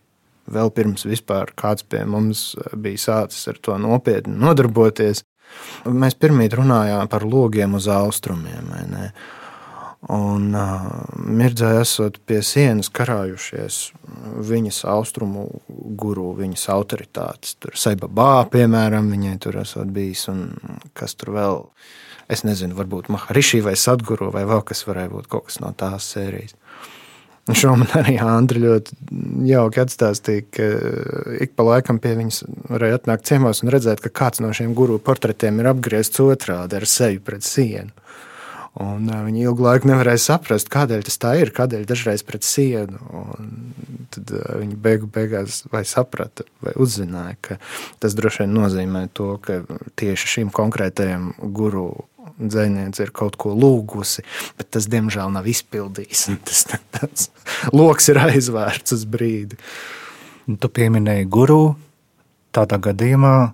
Vēl 0.55 0.69
pirms 0.75 1.07
vispār 1.07 1.49
kāds 1.57 1.85
pie 1.89 2.03
mums 2.05 2.51
bija 2.77 3.01
sācis 3.01 3.47
ar 3.49 3.57
to 3.61 3.77
nopietni 3.81 4.35
nodarboties. 4.37 5.23
Mēs 5.89 6.17
pirmie 6.19 6.49
runājām 6.51 7.09
par 7.09 7.25
logiem 7.25 7.77
uz 7.77 7.87
austrumiem. 7.89 8.69
Un 10.13 10.51
uh, 10.53 10.83
mirdzēja 11.17 11.81
esot 11.81 12.19
pie 12.29 12.43
sienas 12.45 12.91
karājušies 12.93 13.79
viņas 14.45 14.83
austrumu 14.91 15.47
guru, 15.97 16.27
viņas 16.37 16.67
autoritātes. 16.75 17.55
Tur 17.57 17.73
Saibabā, 17.79 18.45
piemēram, 18.53 19.09
viņai 19.15 19.39
tur 19.41 19.57
esot 19.63 19.89
bijis 19.95 20.27
un 20.29 20.43
kas 20.97 21.17
tur 21.19 21.35
vēl 21.35 21.63
Es 22.25 22.41
nezinu, 22.41 22.73
varbūt 22.77 23.11
Maharišī 23.13 23.59
vai 23.65 23.75
Sadguru 23.77 24.31
vai 24.33 24.45
vēl 24.49 24.63
kas 24.65 24.81
varēja 24.87 25.11
būt 25.11 25.27
kaut 25.29 25.45
kas 25.49 25.59
no 25.61 25.69
tās 25.77 26.07
sērijas. 26.15 26.55
Un 27.45 27.57
šo 27.57 27.75
man 27.77 27.91
arī 27.99 28.15
Andri 28.17 28.63
ļoti 28.63 28.95
jauki 29.45 29.83
atstāstīja, 29.83 30.45
ka 30.55 30.69
ik 31.45 31.53
pa 31.53 31.67
laikam 31.67 31.99
pie 32.01 32.15
viņas 32.17 32.41
varēja 32.71 32.97
atnākt 32.97 33.29
ciemos 33.29 33.61
un 33.61 33.69
redzēt, 33.75 34.01
ka 34.01 34.09
kāds 34.09 34.41
no 34.41 34.49
šiem 34.57 34.73
guru 34.77 34.97
portretiem 34.97 35.61
ir 35.61 35.69
apgriezts 35.69 36.23
otrādi 36.25 36.79
ar 36.79 36.87
seju 36.89 37.21
pret 37.27 37.45
sienu. 37.45 37.93
Un 38.83 39.07
viņi 39.07 39.45
ilgu 39.47 39.63
laiku 39.63 39.87
nevarēja 39.87 40.19
saprast, 40.19 40.67
kādēļ 40.73 41.05
tas 41.07 41.15
tā 41.21 41.29
ir, 41.39 41.53
kādēļ 41.55 41.85
dažreiz 41.87 42.25
pret 42.27 42.43
sienu. 42.43 42.99
Un 43.15 43.53
tad 44.11 44.33
viņi 44.35 44.75
beigu 44.83 45.07
beigās 45.11 45.61
vai 45.71 45.85
saprata, 45.87 46.43
vai 46.63 46.73
uzzināja, 46.83 47.37
ka 47.39 47.57
tas 48.03 48.17
droši 48.17 48.43
vien 48.43 48.57
nozīmē 48.57 49.05
to, 49.15 49.29
ka 49.43 49.61
tieši 49.95 50.33
šim 50.33 50.51
konkrētajam 50.55 51.31
guru 51.55 51.87
dzinieks 52.35 52.99
ir 52.99 53.11
kaut 53.15 53.37
ko 53.39 53.53
lūgusi, 53.55 54.25
bet 54.59 54.73
tas 54.75 54.89
diemžēl 54.91 55.31
nav 55.31 55.47
izpildījis. 55.47 56.27
Tas 56.47 56.65
tāds 56.67 57.29
lokus 57.71 58.09
ir 58.11 58.19
aizvērts 58.19 58.95
uz 58.95 59.05
brīdi. 59.07 59.59
Tu 60.45 60.69
pieminēji 60.69 61.29
guru. 61.31 61.77
Tādā 62.55 62.77
gadījumā 62.79 63.53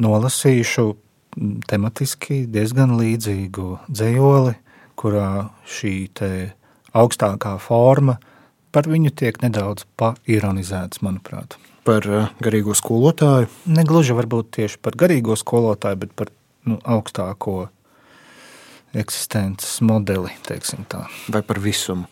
nolasīšu 0.00 0.90
tematiski 1.68 2.44
diezgan 2.50 2.96
līdzīgu 2.98 3.68
dzējoli, 3.90 4.54
kurā 4.96 5.30
šī 5.68 5.94
augstākā 6.96 7.56
forma 7.60 8.16
par 8.72 8.88
viņu 8.90 9.12
tiek 9.16 9.38
nedaudz 9.44 9.86
paironizēts, 10.00 11.00
manuprāt. 11.04 11.56
Par 11.86 12.04
uh, 12.10 12.32
garīgo 12.42 12.74
skolotāju? 12.76 13.48
Negluži 13.70 14.16
varbūt 14.16 14.50
tieši 14.58 14.80
par 14.82 14.98
garīgo 14.98 15.36
skolotāju, 15.38 16.02
bet 16.02 16.16
par 16.18 16.32
nu, 16.66 16.80
augstāko 16.82 17.68
eksistences 18.96 19.78
modeli, 19.86 20.34
teiksim 20.48 20.84
tā. 20.90 21.06
Vai 21.32 21.44
par 21.46 21.62
visumu? 21.62 22.08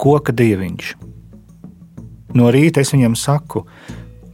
Koka 0.00 0.32
dieviņš. 0.32 0.94
No 2.38 2.48
rīta 2.54 2.80
es 2.80 2.94
viņam 2.94 3.16
saku, 3.18 3.66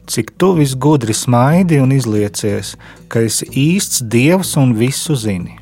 cik 0.07 0.37
tu 0.39 0.53
visgudri 0.55 1.15
smaidi 1.17 1.81
un 1.83 1.95
izliecies, 1.97 2.77
ka 3.11 3.25
esi 3.27 3.49
īsts 3.51 4.05
dievs 4.07 4.55
un 4.61 4.77
visu 4.79 5.17
zini. 5.19 5.57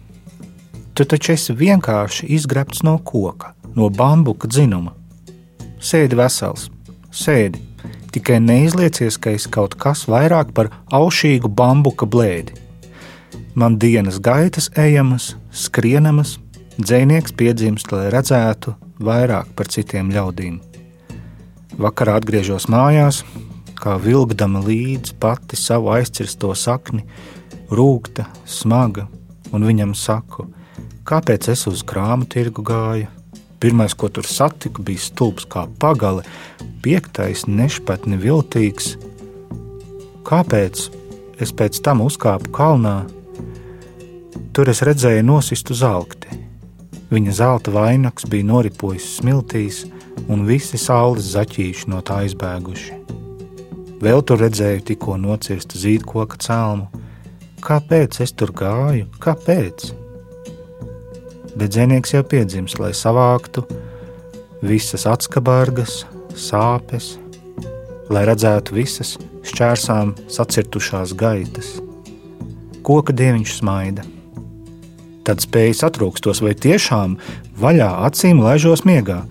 Tu 0.95 1.07
taču 1.09 1.33
esi 1.33 1.57
vienkārši 1.57 2.29
izgrebts 2.37 2.85
no 2.85 2.99
koka 2.99 3.55
no 3.75 3.89
bambuka 3.91 4.47
dzinuma. 4.51 4.93
Sēdi 5.83 6.21
vesels, 6.21 6.69
sēdi, 7.11 7.59
tikai 8.15 8.39
neizliecies, 8.45 9.17
ka 9.19 9.33
esi 9.35 9.51
kaut 9.51 9.75
kas 9.81 10.05
vairāk 10.11 10.53
par 10.55 10.71
aušīgu 10.95 11.49
bambuka 11.49 12.07
blēdi. 12.07 12.55
Man 13.59 13.81
dienas 13.83 14.21
gaitas 14.23 14.71
ejamas, 14.79 15.33
skrienamas, 15.51 16.39
dzēnieks 16.79 17.35
piedzimst, 17.39 17.91
lai 17.95 18.11
redzētu 18.15 18.77
vairāk 19.01 19.51
par 19.57 19.71
citiem 19.71 20.13
ļaudīm. 20.15 20.61
Vakarā 21.81 22.19
atgriežos 22.21 22.69
mājās, 22.71 23.23
kā 23.75 23.97
vilkdama 23.99 24.63
līdzi 24.63 25.17
pati 25.21 25.59
savu 25.59 25.91
aizcirsto 25.95 26.53
sakni, 26.55 27.03
rūkta, 27.71 28.29
smaga, 28.47 29.09
un 29.53 29.67
viņam 29.67 29.95
saku: 29.99 30.47
kāpēc 31.05 31.51
es 31.53 31.67
uz 31.71 31.83
krāmu 31.87 32.29
tirgu 32.31 32.63
gāju. 32.63 33.11
Pirmais, 33.61 33.95
ko 33.97 34.11
tur 34.13 34.27
satiku, 34.29 34.83
bija 34.85 35.01
stulbs 35.01 35.47
kā 35.49 35.65
pagale, 35.81 36.25
piektais, 36.85 37.47
nešpatni 37.49 38.19
viltīgs. 38.21 38.99
Kāpēc 40.29 40.83
es 41.41 41.53
pēc 41.57 41.81
tam 41.81 42.05
uzkāpu 42.05 42.53
kalnā? 42.53 43.07
Tur 44.53 44.69
es 44.69 44.85
redzēju 44.85 45.25
nosistu 45.25 45.75
zelti. 45.75 46.44
Viņa 47.13 47.35
zelta 47.37 47.73
vainags 47.75 48.25
bija 48.31 48.47
noripojis 48.49 49.07
smiltīs, 49.19 49.85
un 50.31 50.47
visi 50.49 50.81
saules 50.81 51.33
zaķīši 51.35 51.91
no 51.93 52.01
tā 52.07 52.23
aizbēguši. 52.25 53.01
Vēl 54.05 54.23
tur 54.27 54.41
redzēju 54.43 54.85
tikko 54.91 55.17
nocirstu 55.21 55.81
zīdkoka 55.81 56.41
cēlmu. 56.45 56.89
Kāpēc 57.65 58.21
es 58.25 58.35
tur 58.37 58.53
gāju? 58.57 59.07
Kāpēc? 59.23 59.91
Bet 61.55 61.71
dzinieks 61.73 62.13
jau 62.17 62.25
piedzimis, 62.27 62.77
lai 62.83 62.91
savāktu 62.97 63.65
visas 64.65 65.07
atskabargas, 65.09 66.03
sāpes, 66.35 67.15
lai 68.13 68.25
redzētu 68.29 68.77
visas 68.77 69.15
šķērsām 69.47 70.17
sacirtušās 70.33 71.15
gaitas. 71.21 71.77
Koka 72.85 73.15
dieviņš 73.17 73.57
smaida. 73.61 74.05
Tad 75.25 75.41
spējas 75.41 75.81
atrūkstos, 75.87 76.43
vai 76.45 76.53
tiešām 76.53 77.17
vaļā 77.61 77.89
acīm 78.05 78.43
laižos 78.45 78.85
miegā. 78.85 79.23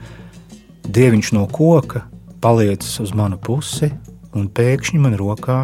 Dieviņš 0.89 1.33
no 1.37 1.45
koka 1.51 2.07
paliecas 2.41 2.97
uz 3.03 3.13
manu 3.15 3.37
pusi 3.37 3.91
un 4.33 4.49
pēkšņi 4.49 5.01
man 5.03 5.13
rokā 5.19 5.59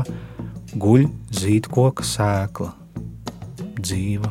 guļ 0.78 1.08
zīdkoka 1.34 2.06
sēkla, 2.06 2.70
dzīva, 3.82 4.30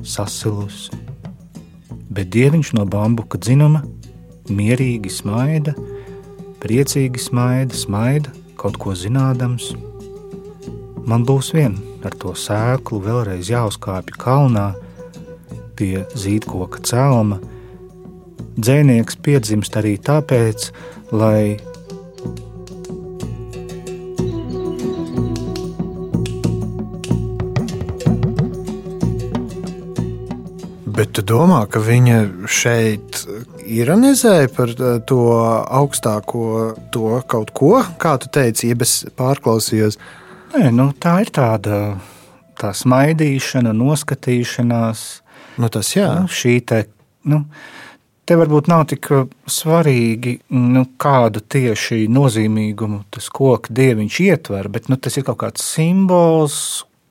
sasilusi. 0.00 0.96
Bet 2.08 2.32
dieviņš 2.32 2.72
no 2.78 2.86
bambuka 2.88 3.36
dzinuma 3.36 3.82
mierīgi 4.48 5.12
smaida, 5.12 5.76
priecīgi 6.64 7.20
smaida, 7.20 7.76
smaida, 7.76 8.32
kaut 8.56 8.80
ko 8.80 8.96
zinādams. 8.96 9.74
Man 11.06 11.28
būs 11.28 11.52
vien 11.54 11.76
ar 12.06 12.16
to 12.16 12.32
sēklu 12.32 13.02
vēlreiz 13.04 13.52
jāuzkāpj 13.52 14.16
kalnā 14.22 14.70
pie 15.76 16.04
zīdkoka 16.16 16.82
celma. 16.86 17.40
Dzēnieks 18.56 19.18
piedzimst 19.22 19.76
arī 19.76 19.96
tāpēc, 20.00 20.70
lai 21.12 21.56
Bet 30.96 31.10
tu 31.12 31.20
domā, 31.28 31.58
ka 31.68 31.76
viņa 31.84 32.46
šeit 32.48 33.18
ironizēja 33.68 34.48
par 34.56 34.70
uh, 34.80 34.94
to 35.04 35.18
augstāko, 35.36 36.72
to 36.94 37.18
kaut 37.28 37.52
ko, 37.52 37.82
kā 38.00 38.14
tu 38.22 38.30
teici, 38.32 38.70
ja 38.70 38.78
es 38.80 39.02
pārklausījos? 39.18 39.98
Nē, 40.54 40.70
nu, 40.72 40.86
tā 40.96 41.18
ir 41.26 41.32
tāda 41.36 41.98
tā 42.56 42.72
smaidīšana, 42.72 43.74
noskatīšanās. 43.76 45.04
Nu, 45.60 45.70
tas 45.72 45.92
jā. 45.96 46.08
Nu, 46.22 46.30
šī 46.32 46.58
te, 46.68 46.82
nu, 47.30 47.42
te 48.28 48.36
varbūt 48.38 48.68
nav 48.70 48.84
tik 48.92 49.08
svarīgi, 49.50 50.36
nu, 50.52 50.84
kādu 51.00 51.40
tieši 51.40 52.04
nozīmīgumu 52.12 53.04
tas 53.14 53.30
koks 53.32 53.72
dieviņš 53.76 54.20
ietver, 54.26 54.70
bet 54.72 54.90
nu, 54.92 55.00
tas 55.00 55.16
ir 55.16 55.26
kaut 55.28 55.40
kāds 55.44 55.64
simbols, 55.64 56.58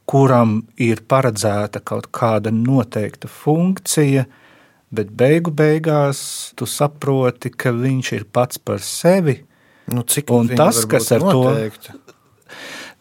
kuram 0.05 0.59
ir 0.81 1.01
paredzēta 1.09 1.81
kaut 1.81 2.11
kāda 2.13 2.53
noteikta 2.53 3.29
funkcija, 3.31 4.27
bet 4.95 5.11
beigu 5.17 5.51
beigās 5.51 6.53
tu 6.55 6.69
saproti, 6.69 7.49
ka 7.49 7.73
viņš 7.73 8.11
ir 8.19 8.29
pats 8.29 8.61
par 8.61 8.83
sevi. 8.85 9.39
Nu, 9.89 10.01
cik 10.01 10.29
tas, 10.57 10.85
kas 10.89 11.11
ar 11.13 11.25
noteikti? 11.25 11.93
to 11.93 12.05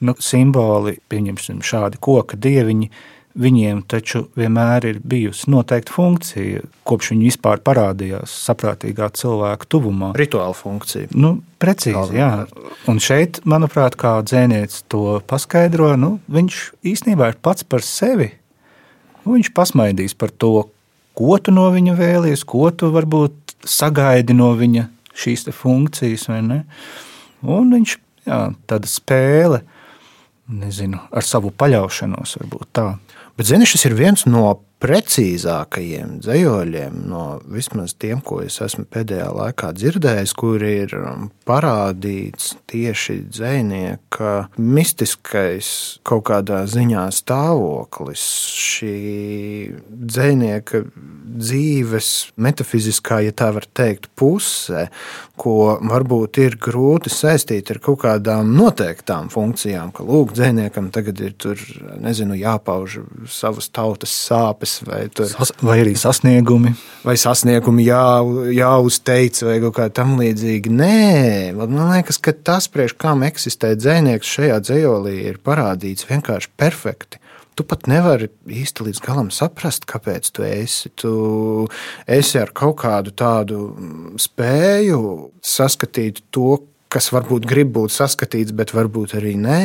nu, 0.05 0.15
simboli, 0.23 0.97
pieņemsim, 1.11 1.63
šādi 1.65 2.01
koka 2.03 2.39
dieviņi, 2.41 2.91
Viņiem 3.35 3.81
taču 3.91 4.29
vienmēr 4.39 4.85
ir 4.87 4.99
bijusi 5.03 5.49
noteikta 5.51 5.91
funkcija, 5.91 6.61
kopš 6.87 7.11
viņi 7.11 7.33
vispār 7.33 7.59
parādījās 7.67 8.31
saprātīgā 8.47 9.09
cilvēka 9.19 9.67
tuvumā. 9.75 10.13
Rituāla 10.15 10.55
funkcija. 10.55 11.11
Nu, 11.19 11.33
precīzi, 11.59 12.15
jā. 12.21 12.29
Un 12.91 13.03
šeit, 13.03 13.41
manuprāt, 13.43 13.99
kā 13.99 14.15
dzēnieks 14.23 14.85
to 14.93 15.19
paskaidro, 15.27 15.91
nu, 15.99 16.13
viņš 16.31 16.61
īstenībā 16.95 17.33
ir 17.33 17.41
pats 17.43 17.67
par 17.67 17.83
sevi. 17.83 18.31
Nu, 19.25 19.35
viņš 19.35 19.51
pasmaidīs 19.57 20.15
par 20.15 20.31
to, 20.31 20.69
ko 21.19 21.39
tu 21.43 21.55
no 21.55 21.67
viņa 21.75 21.99
vēlies, 21.99 22.47
ko 22.47 22.71
tu 22.71 22.95
varbūt 22.95 23.59
sagaidi 23.67 24.37
no 24.39 24.53
viņa 24.55 24.87
šīs 25.11 25.49
funkcijas. 25.51 26.31
Un 26.31 27.75
viņš 27.75 27.99
jā, 28.29 28.41
tāda 28.71 28.91
spēle, 28.91 29.65
nezinu, 30.49 31.01
ar 31.13 31.25
savu 31.27 31.53
paļaušanos, 31.57 32.37
varbūt 32.41 32.71
tā. 32.77 32.87
Bet, 33.39 33.49
zini, 33.49 33.69
šis 33.69 33.89
ir 33.89 33.97
viens 33.99 34.27
no 34.29 34.47
precīzākajiem 34.83 36.19
dzējoļiem, 36.25 36.97
no 37.09 37.25
vismaz 37.49 37.95
tiem, 37.97 38.21
ko 38.25 38.41
es 38.45 38.59
esmu 38.65 38.85
pēdējā 38.93 39.31
laikā 39.33 39.71
dzirdējis, 39.77 40.35
kur 40.37 40.65
ir 40.67 40.93
um, 40.99 41.31
parādīts 41.49 42.55
tieši 42.71 43.21
dzinieka 43.33 44.35
mistiskais 44.61 45.71
kaut 46.07 46.27
kādā 46.29 46.65
ziņā 46.69 47.07
stāvoklis, 47.17 48.25
šī 48.61 48.97
dzinieka 49.89 50.85
dzīves 51.35 52.11
metafiziskā, 52.37 53.23
ja 53.25 53.33
tā 53.35 53.51
var 53.57 53.67
teikt, 53.77 54.11
puse, 54.19 54.89
ko 55.41 55.79
varbūt 55.83 56.39
ir 56.45 56.59
grūti 56.63 57.11
saistīt 57.11 57.73
ar 57.73 57.81
kaut 57.83 58.03
kādām 58.05 58.53
noteiktām 58.55 59.31
funkcijām, 59.33 59.95
ka 59.97 60.07
lūk, 60.07 60.35
dziniekam 60.37 60.93
tagad 60.95 61.25
ir 61.25 61.35
tur, 61.41 61.61
nezinu, 62.05 62.37
jāpauž 62.39 63.01
savas 63.33 63.71
tautas 63.75 64.13
sāpes 64.29 64.74
vai, 64.87 65.05
tur, 65.15 65.29
Sas, 65.31 65.53
vai 65.63 65.79
arī 65.83 65.95
sasniegumi. 65.99 66.75
Vai 67.05 67.15
sasniegumi 67.21 67.87
jā, 67.87 68.05
jāuzteic 68.57 69.41
vai 69.47 69.59
kaut 69.63 69.77
kā 69.79 69.89
tam 69.95 70.17
līdzīga. 70.21 70.73
Nē, 70.75 70.99
man 71.59 71.77
liekas, 71.93 72.19
ka 72.23 72.35
tas, 72.35 72.69
priekš 72.73 72.97
kām 73.01 73.23
eksistē 73.27 73.75
dzēnieks 73.79 74.35
šajā 74.39 74.59
dzējolī, 74.65 75.17
ir 75.31 75.41
parādīts 75.45 76.09
vienkārši 76.11 76.53
perfekti. 76.61 77.21
Tu 77.55 77.63
pat 77.71 77.87
nevari 77.87 78.27
īsti 78.51 78.89
līdz 78.89 79.01
galam 79.05 79.31
saprast, 79.31 79.87
kāpēc 79.87 80.33
tu 80.35 80.43
esi. 80.43 80.91
Tu 80.99 81.15
esi 82.11 82.41
ar 82.41 82.51
kaut 82.51 82.81
kādu 82.83 83.15
tādu 83.15 83.69
spēju 84.19 85.03
saskatīt 85.39 86.25
to, 86.35 86.59
kas 86.95 87.11
varbūt 87.15 87.47
grib 87.51 87.73
būt 87.75 87.95
saskatīts, 87.95 88.55
bet 88.55 88.75
varbūt 88.75 89.17
arī 89.19 89.35
nē. 89.39 89.61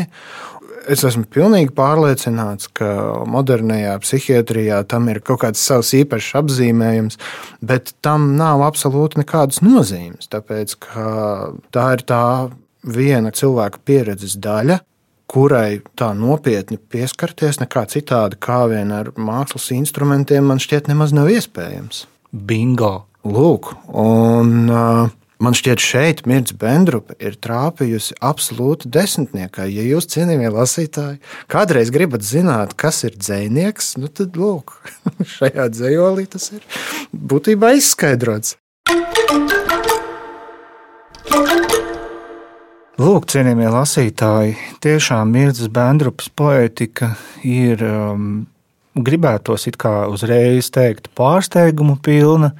Es 0.89 1.03
esmu 1.05 1.27
pilnīgi 1.29 1.69
pārliecināts, 1.77 2.69
ka 2.73 2.87
modernajā 3.29 3.93
psihiatrijā 4.01 4.79
tam 4.89 5.09
ir 5.11 5.19
kaut 5.21 5.43
kāds 5.43 5.61
savs 5.61 5.91
īpašs 5.99 6.31
apzīmējums, 6.39 7.19
bet 7.61 7.93
tam 8.05 8.31
nav 8.39 8.63
absolūti 8.65 9.21
nekādas 9.21 9.61
nozīmes. 9.61 10.31
Tāpēc 10.33 10.73
tā 11.75 11.85
ir 11.93 12.05
tā 12.09 12.23
viena 12.81 13.29
cilvēka 13.35 13.83
pieredzes 13.85 14.33
daļa, 14.41 14.79
kurai 15.29 15.83
tā 15.99 16.09
nopietni 16.17 16.79
pieskarties 16.81 17.61
nekā 17.61 17.85
citādi, 17.93 18.39
kā 18.41 18.63
vien 18.71 18.89
ar 18.95 19.11
mākslas 19.13 19.69
instrumentiem, 19.75 20.49
man 20.49 20.61
šķiet, 20.63 20.89
nemaz 20.89 21.13
nav 21.13 21.29
iespējams. 21.35 22.07
Bingo! 22.33 22.95
Lūk, 23.29 23.73
un 23.99 24.69
uh, 24.71 25.09
Man 25.39 25.55
šķiet, 25.55 25.79
šeit 25.79 26.21
Mirts 26.27 26.51
Bendrupa 26.59 27.13
ir 27.23 27.37
trāpījusi 27.39 28.17
absolūti 28.27 28.89
desmitniekā. 28.91 29.69
Ja 29.71 29.85
jūs, 29.87 30.09
cienījamie 30.11 30.49
lasītāji, 30.51 31.21
kādreiz 31.47 31.93
gribat 31.95 32.25
zināt, 32.27 32.73
kas 32.75 33.05
ir 33.07 33.15
dzinieks, 33.15 33.93
nu 34.03 34.11
tad 34.11 34.35
lūk, 34.35 34.75
šajā 35.37 35.69
dzējolī 35.71 36.27
tas 36.35 36.49
ir 36.57 36.67
būtībā 37.15 37.71
izskaidrots. 37.79 38.57
Lūk, 42.99 43.31
cienījamie 43.31 43.71
lasītāji, 43.79 44.59
tiešām 44.83 45.31
Mirdzas 45.31 45.71
Bendrupas 45.71 46.27
poetika 46.35 47.13
ir, 47.47 47.79
um, 47.87 48.41
gribētos 48.91 49.71
it 49.71 49.79
kā 49.79 50.01
uzreiz 50.11 50.67
teikt, 50.67 51.07
pārsteigumu 51.15 51.95
pilna, 52.03 52.57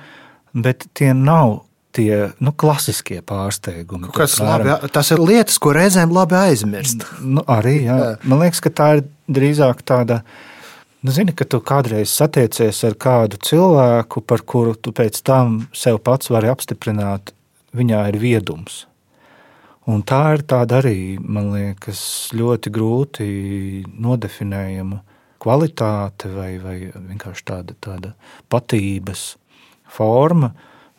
bet 0.55 0.87
tie 0.95 1.11
nav 1.11 1.65
tie 1.95 2.30
nu, 2.43 2.54
klasiskie 2.54 3.19
pārsteigumi. 3.25 4.12
Kas 4.15 4.38
labi, 4.43 4.75
tas 4.93 5.10
ir 5.13 5.21
lietas, 5.23 5.58
ko 5.62 5.73
reizēm 5.75 6.13
labi 6.13 6.38
aizmirst. 6.39 7.06
Nu, 7.21 7.43
arī, 7.49 7.80
jā. 7.88 7.97
Jā. 7.97 8.12
Man 8.30 8.43
liekas, 8.43 8.62
ka 8.65 8.73
tā 8.73 8.89
ir 8.97 9.04
drīzāk 9.32 9.84
tāda. 9.88 10.21
Nu, 10.99 11.13
zini, 11.15 11.34
ka 11.34 11.47
tu 11.47 11.62
kādreiz 11.63 12.12
satiecies 12.12 12.84
ar 12.88 12.97
kādu 12.99 13.39
cilvēku, 13.49 14.21
par 14.28 14.43
kuru 14.43 14.75
tu 14.75 14.91
pēc 14.95 15.21
tam 15.25 15.62
sev 15.71 16.02
pats 16.04 16.32
vari 16.34 16.52
apstiprināt, 16.52 17.32
viņā 17.75 18.04
ir 18.12 18.19
viedums. 18.19 18.84
Un 19.89 20.04
tā 20.06 20.36
ir 20.36 20.43
tāda 20.45 20.84
arī, 20.84 21.17
man 21.17 21.54
liekas, 21.56 22.02
ļoti 22.38 22.73
grūti 22.73 23.30
nodefinējama 23.89 24.99
kvalitāte 25.39 26.30
vai, 26.36 26.52
vai 26.62 26.75
vienkārši 26.91 27.45
tāda, 27.47 27.75
tāda 27.82 28.12
patības 28.52 29.32
forma, 29.89 30.52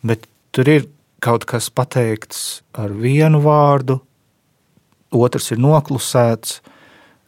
bet 0.03 0.25
tur 0.51 0.69
ir 0.69 0.87
kaut 1.21 1.45
kas 1.49 1.69
pateikts 1.69 2.61
ar 2.73 2.93
vienu 2.97 3.41
vārdu, 3.43 3.99
otrs 5.11 5.51
ir 5.53 5.61
noklusēts, 5.61 6.61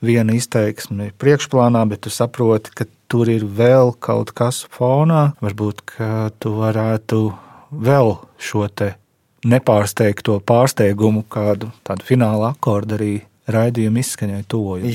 viena 0.03 0.35
izteiksme 0.35 1.09
ir 1.09 1.15
priekšplānā, 1.19 1.83
bet 1.89 2.03
tu 2.05 2.11
saproti, 2.11 2.73
ka 2.75 2.87
tur 3.11 3.29
ir 3.31 3.45
vēl 3.45 3.93
kaut 4.03 4.33
kas 4.35 4.63
fonā. 4.73 5.31
Varbūt 5.43 5.83
tu 6.43 6.55
varētu 6.57 7.21
vēl 7.71 8.17
šo 8.41 8.67
te 8.67 8.93
nepārsteigto 9.47 10.39
pārsteigumu, 10.47 11.25
kādu 11.31 11.71
tādu 11.87 12.07
fināla 12.07 12.53
akordu 12.55 12.97
arī 12.97 13.13
raidījuma 13.51 14.03
izskaņai 14.03 14.43
tuvojas. 14.47 14.91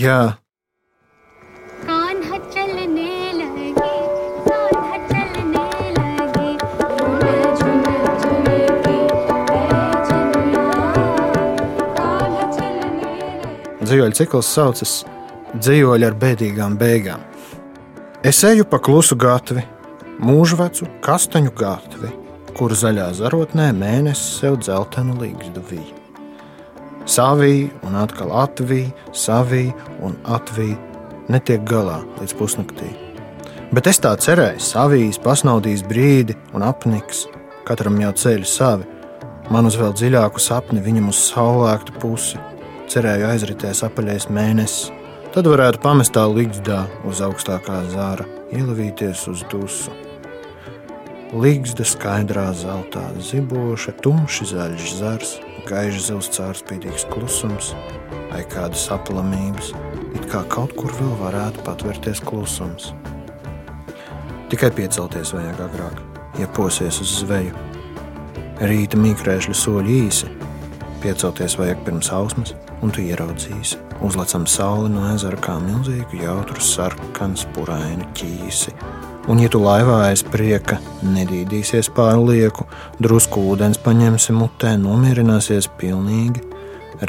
Dzīvoļu 13.89 14.21
cikls 14.21 14.51
saucas 14.53 14.99
Dzīvoļi 15.57 16.05
ar 16.05 16.13
bēdīgām 16.21 16.75
beigām. 16.77 17.23
Es 18.27 18.43
eju 18.45 18.67
pa 18.69 18.77
klusu 18.85 19.17
gatvi, 19.17 19.63
mūžvecu 20.21 20.85
kastaņu 21.01 21.55
gatvi, 21.57 22.11
kur 22.59 22.75
zaļā 22.77 23.07
zarotnē 23.17 23.71
mēnesis 23.73 24.43
sev 24.43 24.59
dzeltenu 24.61 25.17
līgstu 25.23 25.63
vīja. 25.71 25.95
Savī 27.09 27.71
un 27.89 27.97
atkal 27.97 28.35
atvīja, 28.43 28.93
savī 29.17 29.71
un 30.05 30.19
atvīja, 30.29 30.77
netiek 31.33 31.65
galā 31.65 32.03
līdz 32.19 32.37
pusnaktī. 32.37 32.91
Bet 33.73 33.89
es 33.89 34.03
tā 34.05 34.13
cerēju, 34.21 34.61
savīs 34.61 35.17
pasnaudīs 35.25 35.87
brīdi 35.89 36.37
un 36.53 36.67
apniks, 36.69 37.25
katram 37.65 37.97
jau 38.05 38.13
ceļu 38.21 38.53
savi, 38.53 38.85
man 39.49 39.71
uz 39.71 39.81
vēl 39.81 39.97
dziļāku 39.97 40.45
sapni 40.45 40.85
viņam 40.85 41.09
uz 41.15 41.25
saulēktu 41.31 41.97
pusi. 42.05 42.48
Cerēju 42.89 43.27
aizritēs 43.29 43.83
apaļais 43.85 44.31
mēnesis, 44.33 44.87
tad 45.35 45.45
varētu 45.45 45.83
pamest 45.83 46.15
tā 46.17 46.23
līgzdā 46.25 46.87
uz 47.05 47.19
augstākā 47.21 47.83
zāra, 47.93 48.25
ielavīties 48.49 49.27
uz 49.29 49.43
dusu. 49.53 49.93
Līgzda 51.37 51.85
skaidrā 51.85 52.47
zeltā 52.57 53.03
ziboša, 53.21 53.93
tumši 54.01 54.49
zaļš 54.55 54.87
zars, 55.03 55.33
gaišs 55.69 56.07
zils 56.07 56.31
cārspīdīgs 56.33 57.05
klusums, 57.13 57.75
vai 58.31 58.41
kādas 58.49 58.87
aplamības, 58.95 59.75
it 60.17 60.25
kā 60.33 60.41
kaut 60.49 60.73
kur 60.79 60.95
vēl 60.97 61.13
varētu 61.21 61.67
patvērties 61.67 62.23
klusums. 62.25 62.95
Tikai 64.49 64.71
piecelties 64.79 65.35
vajag 65.37 65.61
agrāk, 65.67 66.01
ja 66.41 66.49
posies 66.57 67.03
uz 67.05 67.19
zveju. 67.21 67.53
Rīta 68.65 68.97
mīkrēšļu 68.97 69.59
soļi 69.61 70.01
īsi, 70.07 70.33
piecelties 71.05 71.59
vajag 71.61 71.85
pirms 71.85 72.09
ausmas, 72.17 72.57
un 72.83 72.93
tu 72.95 73.03
ieraudzīsi. 73.03 73.79
Uzlecam 74.05 74.47
sauli 74.47 74.93
no 74.93 75.09
ezera 75.13 75.39
kā 75.43 75.57
milzīgu, 75.63 76.23
jautru, 76.23 76.63
sarkanu, 76.63 77.39
spurainu 77.39 78.07
ķīsi. 78.19 78.75
Un, 79.29 79.43
ja 79.43 79.51
tu 79.53 79.61
laivā 79.61 79.99
aiz 80.07 80.23
prieka 80.25 80.79
nedīdīsies 81.05 81.91
pāri 81.93 82.23
lieku, 82.31 82.65
drusku 83.03 83.43
ūdens 83.53 83.81
paņemsi 83.85 84.33
mutē, 84.33 84.71
nomierināsies 84.81 85.69
pilnīgi, 85.81 86.41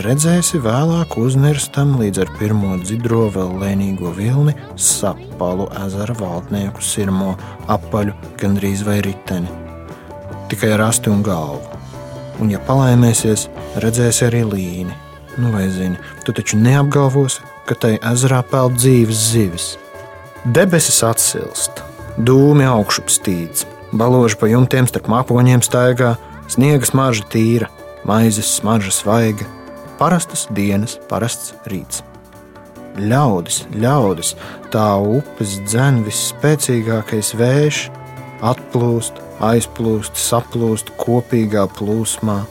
redzēsi 0.03 0.59
vēlāk 0.65 1.15
uznirstam 1.21 1.95
līdz 2.01 2.25
ar 2.25 2.33
pirmo 2.41 2.75
dzidro 2.81 3.29
vēl 3.37 3.55
lēnīgo 3.61 4.11
vilni, 4.17 4.57
sapalu 4.75 5.69
ezera 5.85 6.17
valdnieku 6.19 6.83
sirmo, 6.83 7.37
apaļu, 7.71 8.17
gandrīz 8.41 8.83
vai 8.83 8.99
riteni. 9.05 9.47
Tikai 10.51 10.73
ar 10.75 10.89
asti 10.89 11.13
un 11.13 11.23
galvu. 11.23 11.77
Un, 12.39 12.51
ja 12.51 12.59
palaimēsies, 12.67 13.47
redzēsi 13.83 14.27
arī 14.27 14.43
līni. 14.47 15.05
Nu, 15.39 15.53
vai 15.55 15.69
zini, 15.71 15.95
tu 16.27 16.33
taču 16.35 16.57
neapgalvosi, 16.59 17.43
ka 17.63 17.75
tai 17.79 17.93
ezerā 18.11 18.41
peld 18.43 18.75
dzīves 18.75 19.19
zivis. 19.31 19.67
Debesis 20.43 20.99
atsilst, 21.07 21.79
dūmi 22.19 22.65
augšup 22.67 23.07
stīdz, 23.13 23.63
baloži 23.95 24.35
pa 24.41 24.49
jumtiem 24.51 24.89
starp 24.89 25.07
mākoņiem 25.11 25.63
staigā, 25.63 26.17
sniega 26.51 26.89
smarža 26.89 27.23
tīra, 27.31 27.71
maizes 28.03 28.51
smarža 28.57 28.91
svaiga, 28.97 29.47
parastas 30.01 30.43
dienas, 30.51 30.97
parasts 31.07 31.55
rīts. 31.71 32.03
Ļaudis, 32.99 33.63
ļaudis, 33.79 34.35
tā 34.75 34.89
upes 34.99 35.55
dzen 35.63 36.03
visspēcīgākais 36.03 37.31
vējš, 37.39 37.85
atplūst, 38.43 39.23
aizplūst, 39.39 40.19
saplūst 40.19 40.91
kopīgā 40.99 41.69
plūsmā, 41.79 42.41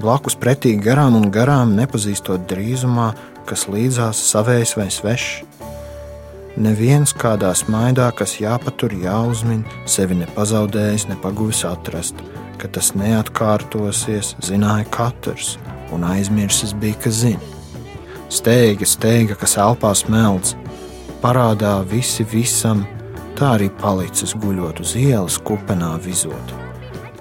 blakus 0.00 0.36
pretī 0.38 0.74
garām 0.80 1.16
un 1.18 1.30
garām, 1.32 1.74
nepazīstot 1.78 2.46
drīzumā, 2.50 3.12
kas 3.48 3.66
līdzās 3.70 4.20
savējs 4.30 4.76
vai 4.78 4.88
svešs. 4.92 5.44
Neviens 6.56 7.12
kādā 7.12 7.50
smaidā, 7.52 8.08
kas 8.16 8.38
jāpatur, 8.40 8.94
jāuzmin, 8.96 9.60
sevi 9.84 10.16
nepazaudējis, 10.22 11.04
nepaguvis 11.10 11.66
atrast, 11.68 12.22
ka 12.56 12.70
tas 12.72 12.94
neatkārtosies, 12.96 14.32
zināja 14.40 14.86
katrs, 14.94 15.58
un 15.92 16.06
aizmirsis 16.08 16.72
bija, 16.80 16.96
ka 17.04 17.12
zina. 17.12 17.52
Steiga, 18.32 18.88
steiga, 18.88 19.36
kas 19.38 19.58
elpā 19.60 19.92
smelts, 19.94 20.56
parādā 21.20 21.76
visi 21.86 22.24
visam, 22.32 22.86
tā 23.36 23.52
arī 23.58 23.68
palicis 23.82 24.32
guļot 24.40 24.80
uz 24.80 24.96
ielas, 24.96 25.36
kupenā 25.36 25.92
vizot. 26.02 26.56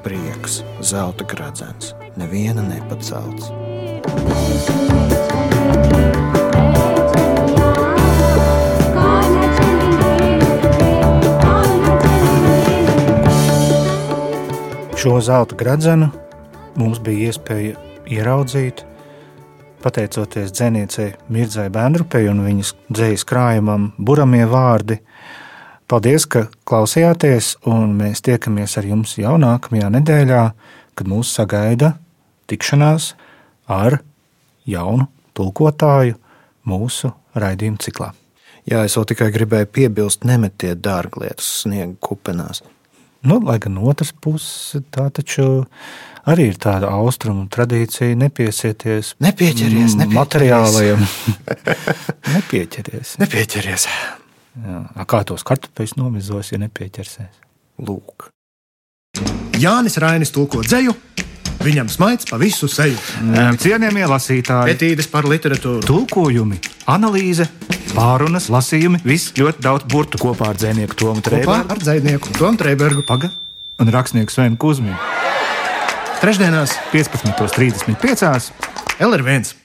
Prieks, 0.08 0.62
zelta 0.80 1.28
gradzens, 1.28 1.92
neviena 2.20 2.64
nepacelts. 2.66 3.52
Šo 14.96 15.20
zelta 15.22 15.56
gradzenu 15.56 16.10
mums 16.76 17.00
bija 17.04 17.30
iespēja 17.30 17.76
ieraudzīt, 18.10 18.82
pateicoties 19.84 20.54
dzinējai 20.56 21.12
Mirdzai 21.30 21.68
Bendrupei 21.74 22.26
un 22.32 22.42
viņas 22.46 22.74
dzīslu 22.90 23.30
krājumam, 23.30 23.92
buramie 23.98 24.46
vārdi. 24.50 24.98
Paldies, 25.86 26.26
ka 26.26 26.48
klausījāties, 26.66 27.52
un 27.70 27.94
mēs 28.00 28.26
tiekamies 28.26 28.80
ar 28.82 28.90
jums 28.90 29.14
jau 29.22 29.36
nākamajā 29.38 29.92
nedēļā, 30.00 30.42
kad 30.98 31.12
mūs 31.12 31.36
sagaida 31.38 31.94
tikšanās 32.52 33.14
ar 33.72 34.00
jaunu 34.70 35.08
tulkotāju 35.38 36.18
mūsu 36.66 37.12
raidījuma 37.38 37.82
ciklā. 37.84 38.12
Jā, 38.66 38.82
es 38.88 38.96
vēl 38.98 39.06
tikai 39.12 39.28
gribēju 39.36 39.68
piebilst, 39.76 40.24
nemetiet 40.26 40.80
dārglietas 40.82 41.46
sniega 41.62 41.94
kupenās. 42.02 42.64
Nu, 43.26 43.38
lai 43.46 43.60
gan 43.62 43.78
otrs 43.82 44.12
puses, 44.22 44.80
tā 44.94 45.08
taču 45.14 45.66
arī 46.30 46.48
ir 46.52 46.58
tāda 46.62 46.90
austrumu 46.94 47.46
tradīcija 47.54 48.18
nepiesieties 48.18 49.16
Nepieķeries, 49.22 49.96
nepieķeries. 49.98 50.18
materiālajiem. 50.18 51.06
nepieķeries. 52.36 53.16
Nepieķeries! 53.22 53.88
Jā. 53.90 54.82
A, 54.96 55.06
Kā 55.10 55.22
tos 55.28 55.44
kartupeļus 55.46 55.98
nomizos, 56.00 56.54
ja 56.54 56.62
nepieķersies? 56.62 57.42
Lūk, 57.86 58.30
Jānis 59.60 59.98
Rainis 60.00 60.32
tulko 60.36 60.62
dzēju, 60.66 60.94
viņam 61.64 61.90
smaids 61.92 62.28
pa 62.30 62.40
visu 62.42 62.70
seju. 62.72 62.98
Cienījamie 63.62 64.06
lasītāji, 64.12 64.76
Etīdes 64.76 65.10
par 65.12 65.28
literatūru. 65.30 65.84
tulkojumi, 65.88 66.60
analīze, 66.92 67.48
pārunas, 67.96 68.50
lasījumi, 68.54 69.02
viss 69.06 69.34
ļoti 69.38 69.64
daudz 69.66 69.88
burtu 69.92 70.22
kopā 70.22 70.52
ar 70.54 70.60
dzinieku 70.60 70.98
Tomu 71.00 71.22
Kopā 71.22 71.30
Trēbergu 71.32 71.76
ar 71.76 71.84
dzēnieku 71.84 72.38
Tomu 72.40 72.62
Trēbergu. 72.62 73.06
Paga 73.08 73.32
un 73.80 73.92
rakstnieku 73.92 74.32
Svenu 74.32 74.58
Kuzminu 74.60 74.98
Trešdienās 76.22 76.72
15.35. 76.94 78.52
LR1. 79.04 79.65